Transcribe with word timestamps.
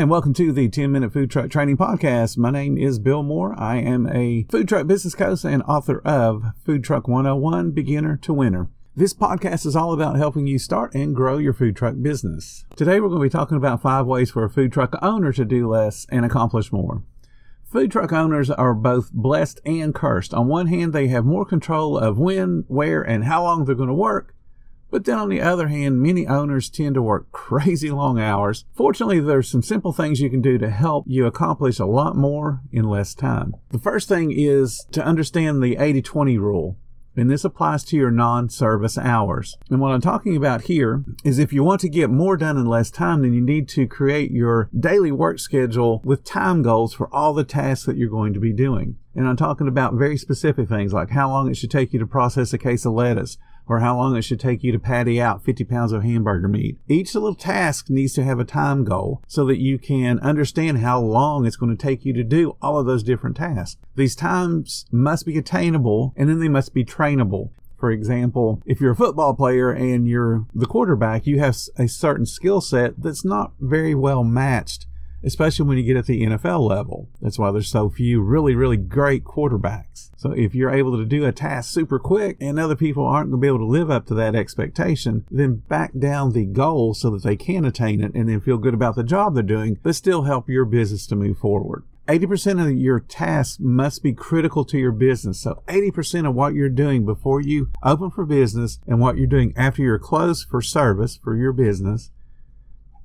And 0.00 0.08
welcome 0.08 0.32
to 0.32 0.50
the 0.50 0.70
10 0.70 0.90
Minute 0.90 1.12
Food 1.12 1.30
Truck 1.30 1.50
Training 1.50 1.76
Podcast. 1.76 2.38
My 2.38 2.50
name 2.50 2.78
is 2.78 2.98
Bill 2.98 3.22
Moore. 3.22 3.54
I 3.58 3.76
am 3.76 4.06
a 4.06 4.44
food 4.44 4.66
truck 4.66 4.86
business 4.86 5.14
coach 5.14 5.44
and 5.44 5.62
author 5.64 6.00
of 6.06 6.42
Food 6.64 6.82
Truck 6.82 7.06
101 7.06 7.72
Beginner 7.72 8.16
to 8.22 8.32
Winner. 8.32 8.70
This 8.96 9.12
podcast 9.12 9.66
is 9.66 9.76
all 9.76 9.92
about 9.92 10.16
helping 10.16 10.46
you 10.46 10.58
start 10.58 10.94
and 10.94 11.14
grow 11.14 11.36
your 11.36 11.52
food 11.52 11.76
truck 11.76 11.96
business. 12.00 12.64
Today, 12.76 12.98
we're 12.98 13.08
going 13.08 13.20
to 13.20 13.26
be 13.26 13.28
talking 13.28 13.58
about 13.58 13.82
five 13.82 14.06
ways 14.06 14.30
for 14.30 14.42
a 14.42 14.48
food 14.48 14.72
truck 14.72 14.98
owner 15.02 15.34
to 15.34 15.44
do 15.44 15.68
less 15.68 16.06
and 16.08 16.24
accomplish 16.24 16.72
more. 16.72 17.02
Food 17.70 17.92
truck 17.92 18.10
owners 18.10 18.48
are 18.48 18.72
both 18.72 19.12
blessed 19.12 19.60
and 19.66 19.94
cursed. 19.94 20.32
On 20.32 20.48
one 20.48 20.68
hand, 20.68 20.94
they 20.94 21.08
have 21.08 21.26
more 21.26 21.44
control 21.44 21.98
of 21.98 22.18
when, 22.18 22.64
where, 22.68 23.02
and 23.02 23.24
how 23.24 23.42
long 23.42 23.66
they're 23.66 23.74
going 23.74 23.88
to 23.88 23.94
work. 23.94 24.34
But 24.90 25.04
then 25.04 25.18
on 25.18 25.28
the 25.28 25.40
other 25.40 25.68
hand, 25.68 26.02
many 26.02 26.26
owners 26.26 26.68
tend 26.68 26.94
to 26.94 27.02
work 27.02 27.30
crazy 27.32 27.90
long 27.90 28.18
hours. 28.20 28.64
Fortunately, 28.74 29.20
there's 29.20 29.50
some 29.50 29.62
simple 29.62 29.92
things 29.92 30.20
you 30.20 30.30
can 30.30 30.42
do 30.42 30.58
to 30.58 30.70
help 30.70 31.04
you 31.06 31.26
accomplish 31.26 31.78
a 31.78 31.86
lot 31.86 32.16
more 32.16 32.60
in 32.72 32.84
less 32.84 33.14
time. 33.14 33.54
The 33.70 33.78
first 33.78 34.08
thing 34.08 34.32
is 34.32 34.86
to 34.92 35.04
understand 35.04 35.62
the 35.62 35.76
80-20 35.76 36.38
rule. 36.38 36.76
And 37.16 37.30
this 37.30 37.44
applies 37.44 37.84
to 37.84 37.96
your 37.96 38.10
non-service 38.10 38.96
hours. 38.96 39.58
And 39.68 39.80
what 39.80 39.92
I'm 39.92 40.00
talking 40.00 40.36
about 40.36 40.62
here 40.62 41.04
is 41.24 41.38
if 41.38 41.52
you 41.52 41.64
want 41.64 41.80
to 41.82 41.88
get 41.88 42.08
more 42.08 42.36
done 42.36 42.56
in 42.56 42.66
less 42.66 42.90
time, 42.90 43.22
then 43.22 43.34
you 43.34 43.40
need 43.40 43.68
to 43.70 43.86
create 43.86 44.30
your 44.30 44.70
daily 44.78 45.10
work 45.10 45.38
schedule 45.38 46.00
with 46.04 46.24
time 46.24 46.62
goals 46.62 46.94
for 46.94 47.12
all 47.14 47.34
the 47.34 47.44
tasks 47.44 47.84
that 47.86 47.96
you're 47.96 48.08
going 48.08 48.32
to 48.34 48.40
be 48.40 48.52
doing. 48.52 48.96
And 49.14 49.28
I'm 49.28 49.36
talking 49.36 49.66
about 49.66 49.94
very 49.94 50.16
specific 50.16 50.68
things 50.68 50.92
like 50.92 51.10
how 51.10 51.28
long 51.28 51.50
it 51.50 51.56
should 51.56 51.70
take 51.70 51.92
you 51.92 51.98
to 51.98 52.06
process 52.06 52.52
a 52.52 52.58
case 52.58 52.86
of 52.86 52.92
lettuce, 52.92 53.36
or 53.70 53.78
how 53.78 53.96
long 53.96 54.16
it 54.16 54.22
should 54.22 54.40
take 54.40 54.64
you 54.64 54.72
to 54.72 54.80
patty 54.80 55.20
out 55.20 55.44
50 55.44 55.62
pounds 55.62 55.92
of 55.92 56.02
hamburger 56.02 56.48
meat. 56.48 56.76
Each 56.88 57.14
little 57.14 57.36
task 57.36 57.88
needs 57.88 58.12
to 58.14 58.24
have 58.24 58.40
a 58.40 58.44
time 58.44 58.82
goal 58.82 59.22
so 59.28 59.44
that 59.46 59.60
you 59.60 59.78
can 59.78 60.18
understand 60.18 60.78
how 60.78 61.00
long 61.00 61.46
it's 61.46 61.54
going 61.54 61.74
to 61.74 61.80
take 61.80 62.04
you 62.04 62.12
to 62.14 62.24
do 62.24 62.56
all 62.60 62.80
of 62.80 62.86
those 62.86 63.04
different 63.04 63.36
tasks. 63.36 63.80
These 63.94 64.16
times 64.16 64.86
must 64.90 65.24
be 65.24 65.38
attainable 65.38 66.12
and 66.16 66.28
then 66.28 66.40
they 66.40 66.48
must 66.48 66.74
be 66.74 66.84
trainable. 66.84 67.50
For 67.78 67.92
example, 67.92 68.60
if 68.66 68.80
you're 68.80 68.90
a 68.90 68.96
football 68.96 69.34
player 69.34 69.70
and 69.70 70.06
you're 70.08 70.46
the 70.52 70.66
quarterback, 70.66 71.26
you 71.26 71.38
have 71.38 71.56
a 71.78 71.86
certain 71.86 72.26
skill 72.26 72.60
set 72.60 73.00
that's 73.00 73.24
not 73.24 73.52
very 73.60 73.94
well 73.94 74.24
matched 74.24 74.86
especially 75.22 75.66
when 75.66 75.78
you 75.78 75.84
get 75.84 75.96
at 75.96 76.06
the 76.06 76.22
NFL 76.22 76.68
level. 76.68 77.08
That's 77.20 77.38
why 77.38 77.50
there's 77.50 77.70
so 77.70 77.90
few 77.90 78.20
really, 78.20 78.54
really 78.54 78.76
great 78.76 79.24
quarterbacks. 79.24 80.10
So 80.16 80.32
if 80.32 80.54
you're 80.54 80.70
able 80.70 80.96
to 80.98 81.04
do 81.04 81.24
a 81.24 81.32
task 81.32 81.72
super 81.72 81.98
quick 81.98 82.36
and 82.40 82.58
other 82.58 82.76
people 82.76 83.06
aren't 83.06 83.30
going 83.30 83.40
to 83.40 83.42
be 83.42 83.48
able 83.48 83.58
to 83.58 83.64
live 83.64 83.90
up 83.90 84.06
to 84.06 84.14
that 84.14 84.34
expectation, 84.34 85.24
then 85.30 85.56
back 85.56 85.92
down 85.98 86.32
the 86.32 86.46
goal 86.46 86.94
so 86.94 87.10
that 87.10 87.22
they 87.22 87.36
can 87.36 87.64
attain 87.64 88.02
it 88.02 88.14
and 88.14 88.28
then 88.28 88.40
feel 88.40 88.58
good 88.58 88.74
about 88.74 88.96
the 88.96 89.02
job 89.02 89.34
they're 89.34 89.42
doing, 89.42 89.78
but 89.82 89.94
still 89.94 90.22
help 90.22 90.48
your 90.48 90.64
business 90.64 91.06
to 91.06 91.16
move 91.16 91.38
forward. 91.38 91.84
80% 92.10 92.60
of 92.66 92.76
your 92.76 92.98
tasks 92.98 93.58
must 93.60 94.02
be 94.02 94.12
critical 94.12 94.64
to 94.64 94.76
your 94.76 94.90
business. 94.90 95.40
So 95.40 95.62
80% 95.68 96.28
of 96.28 96.34
what 96.34 96.54
you're 96.54 96.68
doing 96.68 97.04
before 97.04 97.40
you 97.40 97.70
open 97.84 98.10
for 98.10 98.26
business 98.26 98.80
and 98.86 98.98
what 99.00 99.16
you're 99.16 99.28
doing 99.28 99.54
after 99.56 99.82
you're 99.82 99.98
closed 99.98 100.48
for 100.48 100.60
service 100.60 101.16
for 101.22 101.36
your 101.36 101.52
business 101.52 102.10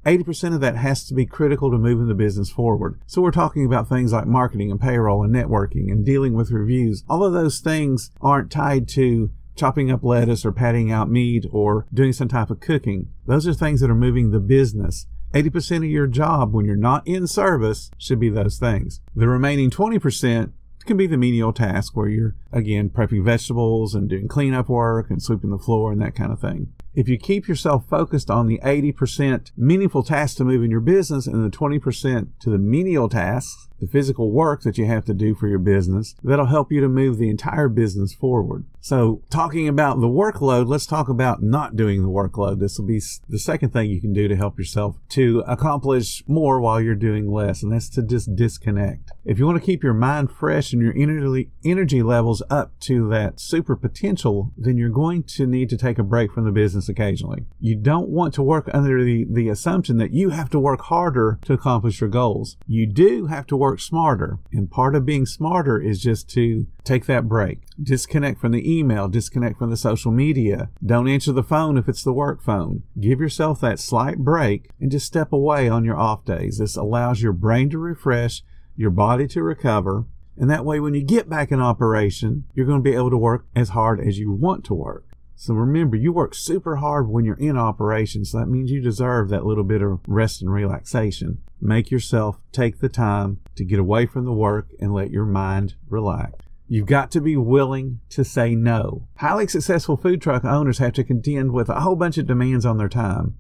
80% 0.06 0.54
of 0.54 0.62
that 0.62 0.76
has 0.76 1.04
to 1.08 1.14
be 1.14 1.26
critical 1.26 1.72
to 1.72 1.78
moving 1.78 2.08
the 2.08 2.14
business 2.14 2.50
forward. 2.50 3.00
So 3.08 3.22
we're 3.22 3.32
talking 3.32 3.66
about 3.66 3.90
things 3.90 4.14
like 4.14 4.28
marketing 4.28 4.70
and 4.70 4.80
payroll 4.80 5.24
and 5.24 5.34
networking 5.34 5.92
and 5.92 6.06
dealing 6.06 6.34
with 6.34 6.52
reviews. 6.52 7.04
All 7.10 7.24
of 7.24 7.34
those 7.34 7.60
things 7.60 8.12
aren't 8.22 8.52
tied 8.52 8.88
to 8.90 9.32
chopping 9.56 9.90
up 9.90 10.04
lettuce 10.04 10.46
or 10.46 10.52
patting 10.52 10.92
out 10.92 11.10
meat 11.10 11.46
or 11.52 11.88
doing 11.94 12.14
some 12.14 12.28
type 12.28 12.50
of 12.50 12.60
cooking. 12.60 13.08
Those 13.26 13.48
are 13.48 13.54
things 13.54 13.82
that 13.82 13.90
are 13.90 13.96
moving 13.96 14.30
the 14.30 14.40
business. 14.40 15.08
80% 15.34 15.78
of 15.78 15.86
your 15.86 16.08
job 16.08 16.54
when 16.54 16.66
you're 16.66 16.76
not 16.76 17.06
in 17.08 17.26
service 17.26 17.90
should 17.98 18.20
be 18.20 18.30
those 18.30 18.58
things. 18.58 19.02
The 19.16 19.28
remaining 19.28 19.70
20% 19.70 20.52
can 20.86 20.98
be 20.98 21.08
the 21.08 21.18
menial 21.18 21.54
task 21.54 21.96
where 21.96 22.08
you're 22.08 22.36
again 22.52 22.90
prepping 22.90 23.24
vegetables 23.24 23.96
and 23.96 24.10
doing 24.10 24.28
cleanup 24.28 24.70
work 24.70 25.10
and 25.10 25.22
sweeping 25.22 25.50
the 25.50 25.58
floor 25.58 25.92
and 25.92 26.02
that 26.02 26.16
kind 26.16 26.32
of 26.32 26.40
thing. 26.40 26.74
If 26.94 27.10
you 27.10 27.18
keep 27.18 27.48
yourself 27.48 27.88
focused 27.90 28.32
on 28.32 28.48
the 28.48 28.60
80% 28.64 29.52
meaningful 29.58 30.04
tasks 30.04 30.38
to 30.38 30.46
move 30.46 30.64
in 30.64 30.72
your 30.72 30.80
business 30.80 31.28
and 31.28 31.44
the 31.44 31.56
20% 31.56 32.28
to 32.40 32.50
the 32.50 32.58
menial 32.58 33.10
tasks, 33.10 33.68
the 33.86 33.92
physical 33.92 34.32
work 34.32 34.62
that 34.64 34.78
you 34.78 34.86
have 34.86 35.06
to 35.06 35.14
do 35.14 35.36
for 35.36 35.48
your 35.48 35.60
business, 35.60 36.16
that'll 36.24 36.46
help 36.48 36.72
you 36.72 36.82
to 36.82 36.90
move 36.90 37.18
the 37.18 37.30
entire 37.30 37.70
business 37.70 38.14
forward. 38.14 38.66
So, 38.82 39.24
talking 39.32 39.68
about 39.68 40.00
the 40.00 40.08
workload, 40.08 40.68
let's 40.68 40.86
talk 40.86 41.10
about 41.10 41.42
not 41.42 41.76
doing 41.76 42.04
the 42.04 42.10
workload. 42.10 42.60
This 42.60 42.78
will 42.78 42.86
be 42.86 43.02
the 43.28 43.40
second 43.40 43.72
thing 43.72 43.90
you 43.90 44.00
can 44.00 44.14
do 44.14 44.28
to 44.28 44.36
help 44.36 44.60
yourself 44.60 44.98
to 45.10 45.44
accomplish 45.48 46.24
more 46.28 46.62
while 46.62 46.80
you're 46.80 46.94
doing 46.94 47.32
less, 47.32 47.64
and 47.64 47.72
that's 47.72 47.90
to 47.90 48.04
just 48.04 48.36
disconnect. 48.36 49.12
If 49.24 49.40
you 49.40 49.48
want 49.48 49.60
to 49.60 49.66
keep 49.66 49.82
your 49.82 49.96
mind 49.96 50.32
fresh 50.32 50.72
and 50.72 50.84
your 50.84 50.94
energy, 50.96 51.50
energy 51.64 52.04
levels 52.04 52.44
up 52.48 52.80
to 52.82 53.10
that 53.10 53.40
super 53.40 53.76
potential, 53.76 54.52
then 54.56 54.78
you're 54.78 54.90
going 54.90 55.24
to 55.24 55.48
need 55.48 55.70
to 55.70 55.78
take 55.78 55.98
a 55.98 56.04
break 56.04 56.32
from 56.32 56.46
the 56.46 56.52
business 56.52 56.88
occasionally. 56.88 57.46
You 57.60 57.76
don't 57.76 58.10
want 58.10 58.36
to 58.36 58.44
work 58.44 58.70
under 58.72 59.04
the, 59.04 59.26
the 59.28 59.50
assumption 59.50 59.98
that 59.98 60.12
you 60.12 60.30
have 60.30 60.52
to 60.52 60.60
work 60.60 60.82
harder 60.82 61.40
to 61.46 61.54
accomplish 61.54 62.02
your 62.02 62.10
goals. 62.12 62.58
You 62.68 62.86
do 62.86 63.26
have 63.26 63.48
to 63.48 63.58
work 63.58 63.75
smarter. 63.82 64.40
And 64.52 64.70
part 64.70 64.96
of 64.96 65.06
being 65.06 65.26
smarter 65.26 65.80
is 65.82 66.02
just 66.02 66.30
to 66.32 66.68
take 66.84 67.06
that 67.06 67.28
break. 67.28 67.62
Disconnect 67.82 68.40
from 68.40 68.52
the 68.52 68.78
email, 68.80 69.08
disconnect 69.08 69.58
from 69.58 69.70
the 69.70 69.78
social 69.78 70.12
media. 70.12 70.70
Don't 70.86 71.08
answer 71.08 71.32
the 71.32 71.44
phone 71.44 71.78
if 71.78 71.90
it's 71.90 72.04
the 72.04 72.14
work 72.14 72.42
phone. 72.42 72.84
Give 73.00 73.20
yourself 73.20 73.62
that 73.62 73.80
slight 73.80 74.20
break 74.20 74.70
and 74.80 74.92
just 74.92 75.06
step 75.06 75.34
away 75.34 75.68
on 75.70 75.86
your 75.86 75.98
off 75.98 76.26
days. 76.26 76.58
This 76.58 76.76
allows 76.76 77.22
your 77.22 77.34
brain 77.34 77.70
to 77.72 77.78
refresh, 77.78 78.44
your 78.76 78.92
body 78.92 79.28
to 79.28 79.44
recover, 79.44 80.06
and 80.38 80.50
that 80.50 80.66
way, 80.66 80.80
when 80.80 80.94
you 80.94 81.04
get 81.04 81.30
back 81.30 81.52
in 81.52 81.62
operation, 81.62 82.46
you're 82.54 82.66
going 82.66 82.84
to 82.84 82.90
be 82.90 82.96
able 82.96 83.10
to 83.10 83.18
work 83.18 83.46
as 83.56 83.70
hard 83.70 84.02
as 84.02 84.20
you 84.20 84.32
want 84.32 84.66
to 84.66 84.74
work. 84.74 85.06
So 85.36 85.54
remember, 85.54 85.96
you 85.96 86.14
work 86.14 86.34
super 86.34 86.78
hard 86.78 87.10
when 87.10 87.26
you're 87.26 87.36
in 87.36 87.58
operation, 87.58 88.24
So 88.26 88.40
that 88.40 88.48
means 88.48 88.72
you 88.72 88.82
deserve 88.82 89.30
that 89.30 89.46
little 89.46 89.64
bit 89.64 89.82
of 89.82 90.00
rest 90.08 90.42
and 90.42 90.52
relaxation. 90.52 91.40
Make 91.62 91.90
yourself 91.92 92.40
take 92.52 92.80
the 92.80 92.90
time 92.90 93.40
to 93.56 93.64
get 93.64 93.80
away 93.80 94.06
from 94.06 94.26
the 94.26 94.34
work 94.34 94.68
and 94.80 94.94
let 94.94 95.12
your 95.12 95.26
mind 95.26 95.76
relax. 95.90 96.46
You've 96.68 96.88
got 96.88 97.12
to 97.12 97.22
be 97.22 97.38
willing 97.38 98.00
to 98.10 98.24
say 98.24 98.56
no. 98.56 99.08
Highly 99.18 99.48
successful 99.48 99.98
food 99.98 100.22
truck 100.22 100.44
owners 100.44 100.80
have 100.80 100.94
to 100.94 101.04
contend 101.04 101.52
with 101.52 101.70
a 101.70 101.82
whole 101.82 101.96
bunch 101.96 102.18
of 102.18 102.28
demands 102.28 102.66
on 102.66 102.78
their 102.78 102.90
time. 102.90 103.38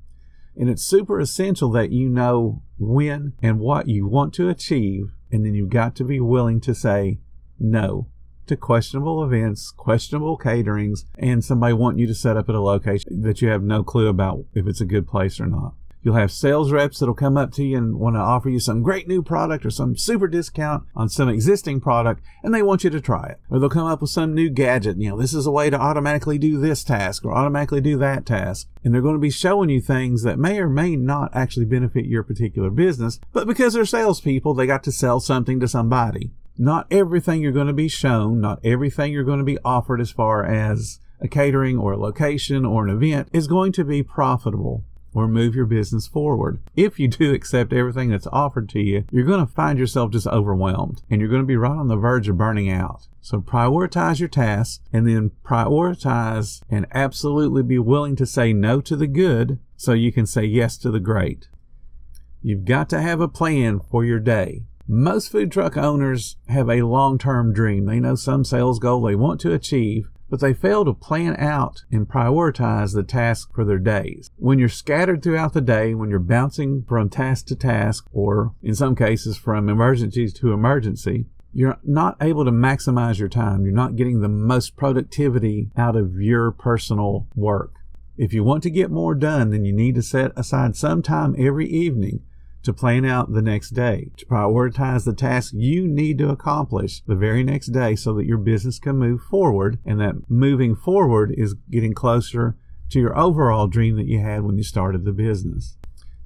And 0.55 0.69
it's 0.69 0.83
super 0.83 1.19
essential 1.19 1.71
that 1.71 1.91
you 1.91 2.07
know 2.07 2.61
when 2.77 3.33
and 3.41 3.59
what 3.59 3.87
you 3.87 4.07
want 4.07 4.33
to 4.35 4.49
achieve. 4.49 5.11
And 5.31 5.45
then 5.45 5.53
you've 5.53 5.69
got 5.69 5.95
to 5.95 6.03
be 6.03 6.19
willing 6.19 6.61
to 6.61 6.75
say 6.75 7.19
no 7.59 8.07
to 8.47 8.55
questionable 8.55 9.23
events, 9.23 9.71
questionable 9.71 10.37
caterings, 10.37 11.05
and 11.17 11.43
somebody 11.43 11.73
wanting 11.73 11.99
you 11.99 12.07
to 12.07 12.13
set 12.13 12.37
up 12.37 12.47
at 12.47 12.55
a 12.55 12.61
location 12.61 13.23
that 13.23 13.41
you 13.41 13.49
have 13.49 13.63
no 13.63 13.83
clue 13.83 14.07
about 14.07 14.45
if 14.53 14.67
it's 14.67 14.81
a 14.81 14.85
good 14.85 15.07
place 15.07 15.39
or 15.39 15.47
not. 15.47 15.73
You'll 16.05 16.13
have 16.13 16.31
sales 16.31 16.71
reps 16.71 16.99
that'll 16.99 17.15
come 17.15 17.35
up 17.35 17.51
to 17.53 17.63
you 17.63 17.79
and 17.79 17.99
want 17.99 18.15
to 18.15 18.19
offer 18.19 18.47
you 18.47 18.59
some 18.59 18.83
great 18.83 19.07
new 19.07 19.23
product 19.23 19.65
or 19.65 19.71
some 19.71 19.97
super 19.97 20.27
discount 20.27 20.83
on 20.95 21.09
some 21.09 21.29
existing 21.29 21.81
product, 21.81 22.21
and 22.43 22.53
they 22.53 22.61
want 22.61 22.83
you 22.83 22.91
to 22.91 23.01
try 23.01 23.25
it. 23.25 23.39
Or 23.49 23.57
they'll 23.57 23.69
come 23.69 23.87
up 23.87 24.01
with 24.01 24.11
some 24.11 24.35
new 24.35 24.51
gadget. 24.51 24.97
You 24.97 25.09
know, 25.09 25.17
this 25.19 25.33
is 25.33 25.47
a 25.47 25.51
way 25.51 25.71
to 25.71 25.79
automatically 25.79 26.37
do 26.37 26.59
this 26.59 26.83
task 26.83 27.25
or 27.25 27.33
automatically 27.33 27.81
do 27.81 27.97
that 27.97 28.23
task. 28.23 28.67
And 28.83 28.93
they're 28.93 29.01
going 29.01 29.15
to 29.15 29.19
be 29.19 29.31
showing 29.31 29.71
you 29.71 29.81
things 29.81 30.21
that 30.21 30.37
may 30.37 30.59
or 30.59 30.69
may 30.69 30.95
not 30.95 31.35
actually 31.35 31.65
benefit 31.65 32.05
your 32.05 32.21
particular 32.21 32.69
business, 32.69 33.19
but 33.33 33.47
because 33.47 33.73
they're 33.73 33.83
salespeople, 33.83 34.53
they 34.53 34.67
got 34.67 34.83
to 34.83 34.91
sell 34.91 35.19
something 35.19 35.59
to 35.59 35.67
somebody 35.67 36.29
not 36.57 36.87
everything 36.89 37.41
you're 37.41 37.51
going 37.51 37.67
to 37.67 37.73
be 37.73 37.89
shown, 37.89 38.39
not 38.39 38.61
everything 38.63 39.11
you're 39.11 39.25
going 39.25 39.39
to 39.39 39.43
be 39.43 39.57
offered 39.65 39.99
as 39.99 40.09
far 40.09 40.45
as 40.45 41.01
a 41.19 41.27
catering 41.27 41.77
or 41.77 41.91
a 41.91 41.97
location 41.97 42.65
or 42.65 42.87
an 42.87 42.95
event 42.95 43.27
is 43.33 43.47
going 43.47 43.73
to 43.73 43.83
be 43.83 44.01
profitable 44.01 44.81
or 45.15 45.27
move 45.27 45.55
your 45.55 45.65
business 45.65 46.05
forward. 46.05 46.61
If 46.75 46.99
you 46.99 47.07
do 47.07 47.33
accept 47.33 47.73
everything 47.73 48.09
that's 48.09 48.27
offered 48.27 48.69
to 48.69 48.79
you, 48.79 49.05
you're 49.09 49.25
going 49.25 49.43
to 49.43 49.51
find 49.51 49.79
yourself 49.79 50.11
just 50.11 50.27
overwhelmed 50.27 51.01
and 51.09 51.19
you're 51.19 51.29
going 51.29 51.41
to 51.41 51.47
be 51.47 51.57
right 51.57 51.71
on 51.71 51.87
the 51.87 51.95
verge 51.95 52.27
of 52.27 52.37
burning 52.37 52.69
out. 52.69 53.07
So 53.21 53.39
prioritize 53.39 54.19
your 54.19 54.29
tasks 54.29 54.83
and 54.93 55.07
then 55.07 55.31
prioritize 55.43 56.61
and 56.69 56.85
absolutely 56.91 57.63
be 57.63 57.79
willing 57.79 58.15
to 58.17 58.25
say 58.27 58.53
no 58.53 58.81
to 58.81 58.95
the 58.95 59.07
good 59.07 59.57
so 59.77 59.93
you 59.93 60.11
can 60.11 60.27
say 60.27 60.43
yes 60.43 60.77
to 60.79 60.91
the 60.91 60.99
great. 60.99 61.47
You've 62.43 62.65
got 62.65 62.89
to 62.89 63.01
have 63.01 63.21
a 63.21 63.27
plan 63.27 63.79
for 63.79 64.05
your 64.05 64.19
day. 64.19 64.65
Most 64.87 65.31
food 65.31 65.51
truck 65.51 65.77
owners 65.77 66.35
have 66.47 66.69
a 66.69 66.83
long 66.83 67.17
term 67.17 67.53
dream. 67.53 67.85
They 67.85 67.99
know 67.99 68.13
some 68.13 68.43
sales 68.43 68.77
goal 68.77 69.01
they 69.01 69.15
want 69.15 69.41
to 69.41 69.53
achieve, 69.53 70.09
but 70.35 70.41
they 70.41 70.53
fail 70.53 70.83
to 70.83 70.93
plan 70.93 71.33
out 71.39 71.85
and 71.89 72.09
prioritize 72.09 72.93
the 72.93 73.03
tasks 73.03 73.49
for 73.55 73.63
their 73.63 73.79
days. 73.79 74.29
When 74.35 74.59
you're 74.59 74.67
scattered 74.67 75.23
throughout 75.23 75.53
the 75.53 75.61
day, 75.61 75.93
when 75.95 76.09
you're 76.09 76.19
bouncing 76.19 76.83
from 76.89 77.09
task 77.09 77.45
to 77.45 77.55
task, 77.55 78.05
or 78.11 78.53
in 78.61 78.75
some 78.75 78.97
cases 78.97 79.37
from 79.37 79.69
emergencies 79.69 80.33
to 80.33 80.51
emergency, 80.51 81.27
you're 81.53 81.77
not 81.85 82.17
able 82.19 82.43
to 82.43 82.51
maximize 82.51 83.17
your 83.17 83.29
time. 83.29 83.63
You're 83.63 83.73
not 83.73 83.95
getting 83.95 84.19
the 84.19 84.27
most 84.27 84.75
productivity 84.75 85.69
out 85.77 85.95
of 85.95 86.19
your 86.19 86.51
personal 86.51 87.27
work. 87.33 87.75
If 88.17 88.33
you 88.33 88.43
want 88.43 88.61
to 88.63 88.69
get 88.69 88.91
more 88.91 89.15
done, 89.15 89.51
then 89.51 89.63
you 89.63 89.71
need 89.71 89.95
to 89.95 90.01
set 90.01 90.33
aside 90.35 90.75
some 90.75 91.01
time 91.01 91.33
every 91.39 91.69
evening 91.69 92.23
to 92.65 92.73
plan 92.73 93.05
out 93.05 93.31
the 93.31 93.41
next 93.41 93.69
day, 93.71 94.09
to 94.17 94.25
prioritize 94.25 95.05
the 95.05 95.13
tasks 95.13 95.53
you 95.53 95.87
need 95.87 96.17
to 96.17 96.29
accomplish 96.29 97.01
the 97.01 97.15
very 97.15 97.43
next 97.43 97.67
day 97.67 97.95
so 97.95 98.13
that 98.13 98.25
your 98.25 98.37
business 98.37 98.79
can 98.79 98.97
move 98.97 99.21
forward 99.21 99.79
and 99.85 99.99
that 99.99 100.29
moving 100.29 100.75
forward 100.75 101.33
is 101.37 101.53
getting 101.69 101.93
closer 101.93 102.55
to 102.89 102.99
your 102.99 103.17
overall 103.17 103.67
dream 103.67 103.95
that 103.97 104.07
you 104.07 104.19
had 104.19 104.43
when 104.43 104.57
you 104.57 104.63
started 104.63 105.05
the 105.05 105.11
business. 105.11 105.77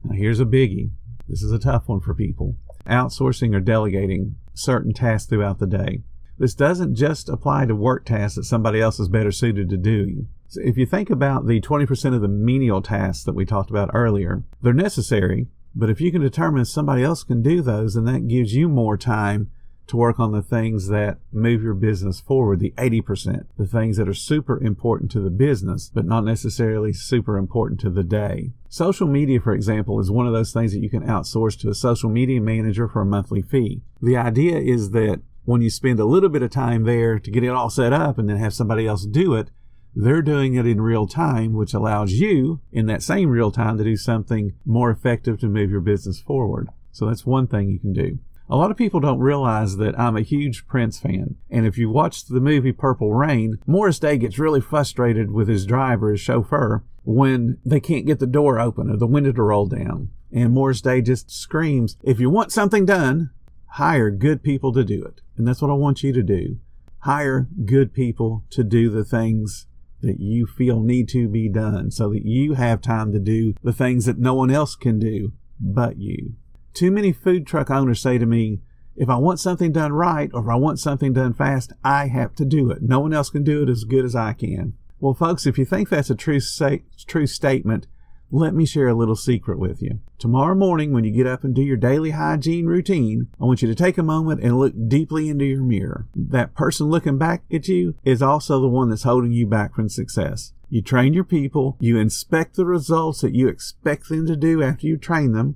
Now, 0.04 0.16
here's 0.16 0.40
a 0.40 0.46
biggie. 0.46 0.92
This 1.28 1.44
is 1.44 1.52
a 1.52 1.60
tough 1.60 1.88
one 1.88 2.00
for 2.00 2.14
people. 2.16 2.56
Outsourcing 2.88 3.54
or 3.56 3.60
delegating 3.60 4.36
certain 4.54 4.94
tasks 4.94 5.30
throughout 5.30 5.60
the 5.60 5.68
day. 5.68 6.02
This 6.38 6.56
doesn't 6.56 6.96
just 6.96 7.28
apply 7.28 7.66
to 7.66 7.76
work 7.76 8.06
tasks 8.06 8.38
that 8.38 8.46
somebody 8.46 8.80
else 8.80 8.98
is 8.98 9.10
better 9.10 9.32
suited 9.32 9.70
to 9.70 9.78
doing. 9.78 10.30
So 10.48 10.62
if 10.64 10.78
you 10.78 10.86
think 10.86 11.10
about 11.10 11.48
the 11.48 11.60
20% 11.60 12.16
of 12.16 12.22
the 12.22 12.30
menial 12.30 12.82
tasks 12.82 13.26
that 13.26 13.36
we 13.36 13.46
talked 13.46 13.70
about 13.70 13.92
earlier, 13.94 14.44
they're 14.62 14.74
necessary, 14.74 15.48
but 15.76 15.90
if 15.90 16.02
you 16.02 16.12
can 16.12 16.22
determine 16.22 16.66
somebody 16.66 17.04
else 17.04 17.24
can 17.24 17.42
do 17.42 17.62
those, 17.62 17.94
then 17.94 18.06
that 18.06 18.28
gives 18.28 18.54
you 18.54 18.68
more 18.68 18.98
time 18.98 19.52
to 19.90 19.98
work 19.98 20.20
on 20.20 20.32
the 20.32 20.42
things 20.44 20.88
that 20.88 21.18
move 21.32 21.64
your 21.64 21.74
business 21.74 22.22
forward, 22.22 22.60
the 22.60 22.74
80%, 22.78 23.48
the 23.58 23.66
things 23.66 23.98
that 23.98 24.08
are 24.08 24.14
super 24.14 24.62
important 24.64 25.10
to 25.12 25.20
the 25.20 25.32
business, 25.32 25.90
but 25.92 26.06
not 26.06 26.24
necessarily 26.24 26.94
super 26.94 27.38
important 27.38 27.80
to 27.80 27.90
the 27.90 28.04
day. 28.04 28.52
Social 28.70 29.08
media, 29.08 29.40
for 29.40 29.52
example, 29.52 30.00
is 30.00 30.12
one 30.12 30.28
of 30.28 30.34
those 30.34 30.54
things 30.54 30.74
that 30.74 30.84
you 30.84 30.92
can 30.92 31.04
outsource 31.04 31.60
to 31.62 31.70
a 31.70 31.76
social 31.76 32.10
media 32.10 32.40
manager 32.40 32.88
for 32.88 33.02
a 33.02 33.06
monthly 33.06 33.42
fee. 33.42 33.82
The 34.00 34.16
idea 34.16 34.60
is 34.60 34.92
that 34.92 35.22
when 35.46 35.62
you 35.62 35.72
spend 35.72 36.00
a 36.00 36.06
little 36.06 36.30
bit 36.30 36.44
of 36.44 36.52
time 36.52 36.84
there 36.84 37.18
to 37.18 37.32
get 37.32 37.44
it 37.44 37.50
all 37.50 37.72
set 37.72 37.92
up 37.92 38.20
and 38.20 38.30
then 38.30 38.38
have 38.38 38.54
somebody 38.54 38.86
else 38.86 39.08
do 39.08 39.34
it, 39.34 39.50
they're 39.96 40.22
doing 40.22 40.56
it 40.56 40.66
in 40.66 40.82
real 40.82 41.08
time, 41.08 41.54
which 41.54 41.74
allows 41.74 42.14
you 42.14 42.62
in 42.72 42.86
that 42.88 43.04
same 43.04 43.30
real 43.30 43.52
time 43.52 43.78
to 43.78 43.84
do 43.84 43.98
something 43.98 44.54
more 44.66 44.92
effective 44.92 45.40
to 45.40 45.48
move 45.48 45.72
your 45.72 45.82
business 45.82 46.20
forward. 46.20 46.70
So 46.92 47.08
that's 47.08 47.26
one 47.26 47.48
thing 47.48 47.70
you 47.70 47.80
can 47.80 47.94
do. 47.94 48.20
A 48.52 48.58
lot 48.58 48.72
of 48.72 48.78
people 48.78 49.00
don't 49.00 49.20
realize 49.20 49.78
that 49.78 49.98
I'm 50.00 50.18
a 50.18 50.22
huge 50.22 50.66
Prince 50.66 51.00
fan. 51.00 51.36
And 51.52 51.68
if 51.68 51.78
you 51.78 51.90
watched 51.90 52.30
the 52.30 52.40
movie 52.40 52.72
Purple 52.72 53.14
Rain, 53.14 53.60
Morris 53.68 54.00
Day 54.00 54.18
gets 54.18 54.40
really 54.40 54.62
frustrated 54.62 55.32
with 55.32 55.48
his 55.48 55.68
driver, 55.68 56.12
his 56.12 56.22
chauffeur, 56.22 56.84
when 57.04 57.60
they 57.64 57.80
can't 57.80 58.08
get 58.08 58.18
the 58.18 58.26
door 58.26 58.60
open 58.60 58.90
or 58.90 58.98
the 58.98 59.06
window 59.06 59.32
to 59.32 59.44
roll 59.44 59.68
down. 59.68 60.10
And 60.32 60.52
Morris 60.52 60.82
Day 60.82 61.02
just 61.02 61.30
screams, 61.30 61.98
if 62.04 62.20
you 62.20 62.30
want 62.30 62.52
something 62.52 62.86
done, 62.86 63.30
hire 63.74 64.10
good 64.10 64.42
people 64.42 64.74
to 64.74 64.84
do 64.84 65.04
it. 65.04 65.22
And 65.38 65.48
that's 65.48 65.62
what 65.62 65.72
I 65.72 65.76
want 65.76 66.02
you 66.02 66.12
to 66.14 66.24
do. 66.24 66.58
Hire 67.00 67.48
good 67.66 67.94
people 67.94 68.44
to 68.50 68.64
do 68.64 68.90
the 68.90 69.06
things 69.06 69.68
that 70.02 70.20
you 70.20 70.46
feel 70.46 70.82
need 70.82 71.10
to 71.10 71.28
be 71.28 71.50
done 71.50 71.92
so 71.92 72.12
that 72.12 72.26
you 72.26 72.54
have 72.54 72.82
time 72.82 73.12
to 73.12 73.20
do 73.20 73.54
the 73.64 73.74
things 73.74 74.06
that 74.06 74.18
no 74.18 74.34
one 74.34 74.52
else 74.52 74.76
can 74.76 75.00
do 75.00 75.34
but 75.60 75.98
you. 75.98 76.34
Too 76.74 76.92
many 76.92 77.12
food 77.12 77.46
truck 77.46 77.70
owners 77.70 78.02
say 78.02 78.18
to 78.18 78.26
me, 78.26 78.62
if 78.96 79.10
I 79.10 79.16
want 79.16 79.40
something 79.40 79.72
done 79.72 79.94
right 79.94 80.30
or 80.34 80.42
if 80.42 80.50
I 80.50 80.56
want 80.56 80.80
something 80.80 81.14
done 81.14 81.34
fast, 81.34 81.74
I 81.84 82.08
have 82.08 82.36
to 82.36 82.46
do 82.46 82.70
it. 82.72 82.82
No 82.82 83.00
one 83.00 83.14
else 83.14 83.30
can 83.30 83.44
do 83.44 83.64
it 83.64 83.70
as 83.70 83.84
good 83.84 84.06
as 84.06 84.16
I 84.16 84.34
can. 84.34 84.74
Well, 85.00 85.14
folks, 85.14 85.46
if 85.46 85.58
you 85.58 85.66
think 85.66 85.90
that's 85.90 86.10
a 86.10 86.16
true, 86.16 86.42
say, 86.42 86.84
true 87.08 87.28
statement, 87.28 87.88
let 88.32 88.54
me 88.54 88.66
share 88.66 88.88
a 88.88 88.94
little 88.94 89.16
secret 89.16 89.58
with 89.58 89.82
you. 89.82 90.00
Tomorrow 90.20 90.56
morning, 90.56 90.94
when 90.94 91.04
you 91.04 91.12
get 91.12 91.26
up 91.26 91.44
and 91.44 91.56
do 91.56 91.62
your 91.62 91.78
daily 91.78 92.12
hygiene 92.12 92.66
routine, 92.66 93.28
I 93.42 93.46
want 93.46 93.62
you 93.62 93.68
to 93.68 93.76
take 93.76 93.98
a 93.98 94.04
moment 94.04 94.42
and 94.42 94.60
look 94.60 94.74
deeply 94.88 95.30
into 95.30 95.46
your 95.46 95.64
mirror. 95.64 96.08
That 96.16 96.54
person 96.54 96.88
looking 96.88 97.18
back 97.18 97.44
at 97.52 97.68
you 97.68 97.96
is 98.04 98.22
also 98.22 98.62
the 98.62 98.68
one 98.68 98.90
that's 98.90 99.04
holding 99.04 99.32
you 99.32 99.48
back 99.48 99.74
from 99.74 99.90
success. 99.90 100.54
You 100.70 100.84
train 100.84 101.14
your 101.14 101.24
people, 101.24 101.78
you 101.80 101.98
inspect 101.98 102.56
the 102.56 102.66
results 102.66 103.22
that 103.22 103.34
you 103.34 103.48
expect 103.48 104.10
them 104.10 104.28
to 104.28 104.36
do 104.36 104.62
after 104.62 104.86
you 104.86 104.98
train 104.98 105.32
them, 105.32 105.56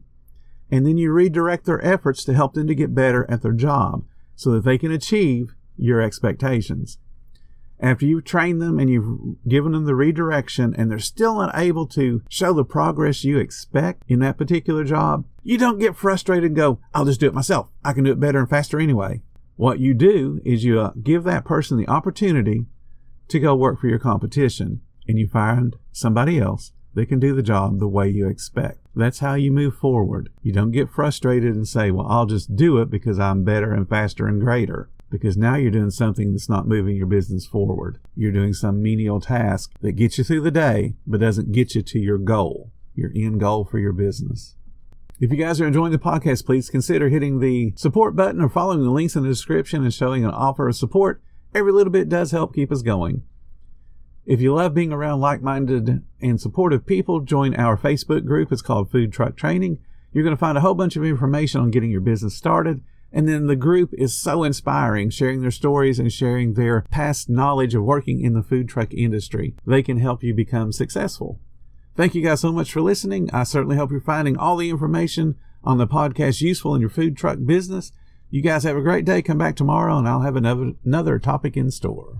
and 0.72 0.88
then 0.88 0.98
you 0.98 1.12
redirect 1.12 1.66
their 1.66 1.84
efforts 1.86 2.24
to 2.26 2.34
help 2.34 2.56
them 2.56 2.66
to 2.66 2.74
get 2.74 2.96
better 2.96 3.30
at 3.30 3.44
their 3.44 3.52
job 3.52 4.06
so 4.36 4.52
that 4.52 4.64
they 4.64 4.80
can 4.80 4.92
achieve 4.92 5.54
your 5.78 6.02
expectations. 6.02 6.98
After 7.83 8.06
you've 8.06 8.24
trained 8.24 8.62
them 8.62 8.80
and 8.80 8.89
you've 8.89 9.35
given 9.45 9.74
them 9.74 9.83
the 9.83 9.94
redirection 9.94 10.74
and 10.74 10.89
they're 10.89 11.00
still 11.00 11.41
unable 11.41 11.85
to 11.88 12.24
show 12.30 12.53
the 12.53 12.63
progress 12.63 13.25
you 13.25 13.38
expect 13.38 14.03
in 14.07 14.19
that 14.19 14.38
particular 14.38 14.85
job, 14.85 15.25
you 15.44 15.57
don't 15.57 15.80
get 15.80 15.97
frustrated 15.97 16.45
and 16.45 16.56
go, 16.56 16.80
I'll 16.94 17.03
just 17.03 17.19
do 17.19 17.27
it 17.27 17.33
myself. 17.33 17.68
I 17.83 17.91
can 17.91 18.06
do 18.06 18.13
it 18.13 18.21
better 18.21 18.39
and 18.39 18.50
faster 18.50 18.80
anyway. 18.80 19.21
What 19.57 19.81
you 19.81 19.94
do 19.94 20.39
is 20.45 20.63
you 20.63 20.80
uh, 20.80 20.91
give 21.03 21.25
that 21.25 21.44
person 21.44 21.77
the 21.77 21.89
opportunity 21.89 22.68
to 23.27 23.39
go 23.39 23.53
work 23.53 23.81
for 23.81 23.88
your 23.88 24.00
competition 24.00 24.80
and 25.06 25.19
you 25.19 25.27
find 25.27 25.75
somebody 25.91 26.39
else 26.39 26.71
that 26.94 27.07
can 27.07 27.19
do 27.19 27.35
the 27.35 27.44
job 27.44 27.80
the 27.80 27.88
way 27.89 28.07
you 28.07 28.30
expect. 28.30 28.80
That's 28.95 29.19
how 29.19 29.33
you 29.33 29.51
move 29.51 29.75
forward. 29.75 30.30
You 30.41 30.53
don't 30.53 30.71
get 30.71 30.89
frustrated 30.89 31.53
and 31.53 31.68
say, 31.68 31.91
well, 31.91 32.07
I'll 32.07 32.27
just 32.27 32.56
do 32.56 32.77
it 32.77 32.89
because 32.89 33.19
I'm 33.19 33.44
better 33.44 33.74
and 33.74 33.89
faster 33.89 34.25
and 34.25 34.39
greater. 34.39 34.89
Because 35.13 35.38
now 35.38 35.54
you're 35.54 35.69
doing 35.69 35.92
something 35.92 36.31
that's 36.31 36.50
not 36.50 36.68
moving 36.68 36.95
your 36.95 37.06
business 37.06 37.45
forward. 37.45 38.00
You're 38.15 38.31
doing 38.31 38.51
some 38.51 38.81
menial 38.81 39.21
task 39.21 39.71
that 39.81 39.92
gets 39.92 40.18
you 40.18 40.24
through 40.24 40.42
the 40.42 40.50
day, 40.50 40.95
but 41.06 41.19
doesn't 41.19 41.51
get 41.51 41.75
you 41.75 41.83
to 41.83 42.00
your 42.00 42.18
goal, 42.18 42.71
your 42.95 43.12
end 43.15 43.39
goal 43.39 43.63
for 43.63 43.77
your 43.77 43.94
business. 43.94 44.56
If 45.19 45.30
you 45.31 45.38
guys 45.38 45.62
are 45.62 45.68
enjoying 45.68 45.92
the 45.92 46.00
podcast, 46.00 46.48
please 46.48 46.71
consider 46.71 47.10
hitting 47.10 47.39
the 47.39 47.74
support 47.75 48.15
button 48.15 48.42
or 48.42 48.50
following 48.50 48.81
the 48.81 48.89
links 48.89 49.15
in 49.15 49.21
the 49.21 49.30
description 49.30 49.83
and 49.83 49.94
showing 49.94 50.25
an 50.25 50.31
offer 50.31 50.68
of 50.68 50.75
support. 50.75 51.21
Every 51.54 51.71
little 51.71 51.94
bit 51.94 52.09
does 52.09 52.31
help 52.31 52.56
keep 52.56 52.71
us 52.71 52.81
going. 52.81 53.21
If 54.25 54.42
you 54.42 54.56
love 54.56 54.74
being 54.74 54.92
around 54.92 55.19
like 55.19 55.44
minded 55.44 56.01
and 56.19 56.42
supportive 56.42 56.88
people, 56.88 57.19
join 57.19 57.54
our 57.54 57.77
Facebook 57.77 58.25
group. 58.25 58.51
It's 58.51 58.63
called 58.63 58.89
Food 58.89 59.13
Truck 59.13 59.38
Training. 59.38 59.77
You're 60.12 60.24
going 60.24 60.36
to 60.36 60.39
find 60.39 60.57
a 60.57 60.62
whole 60.62 60.74
bunch 60.74 60.95
of 60.95 61.06
information 61.06 61.62
on 61.62 61.69
getting 61.69 61.92
your 61.92 62.01
business 62.01 62.36
started. 62.36 62.81
And 63.15 63.30
then 63.30 63.45
the 63.45 63.56
group 63.56 63.94
is 63.94 64.12
so 64.12 64.44
inspiring, 64.44 65.12
sharing 65.12 65.42
their 65.42 65.51
stories 65.51 66.00
and 66.00 66.12
sharing 66.12 66.56
their 66.56 66.81
past 66.89 67.30
knowledge 67.30 67.75
of 67.75 67.83
working 67.83 68.19
in 68.19 68.33
the 68.33 68.42
food 68.42 68.68
truck 68.68 68.92
industry. 68.92 69.54
They 69.68 69.83
can 69.83 70.00
help 70.00 70.24
you 70.24 70.33
become 70.33 70.71
successful. 70.71 71.39
Thank 71.95 72.15
you 72.15 72.24
guys 72.24 72.42
so 72.42 72.51
much 72.51 72.71
for 72.71 72.81
listening. 72.81 73.30
I 73.31 73.44
certainly 73.44 73.77
hope 73.77 73.92
you're 73.92 74.01
finding 74.01 74.36
all 74.36 74.57
the 74.57 74.71
information 74.71 75.36
on 75.63 75.77
the 75.77 75.86
podcast 75.86 76.42
useful 76.42 76.74
in 76.74 76.81
your 76.81 76.89
food 76.89 77.15
truck 77.15 77.38
business. 77.45 77.92
You 78.31 78.42
guys 78.42 78.63
have 78.63 78.75
a 78.75 78.81
great 78.81 79.06
day. 79.06 79.21
Come 79.21 79.38
back 79.38 79.56
tomorrow 79.56 79.95
and 80.00 80.07
I'll 80.07 80.21
have 80.21 80.36
another, 80.36 80.74
another 80.83 81.19
topic 81.19 81.56
in 81.56 81.69
store. 81.69 82.19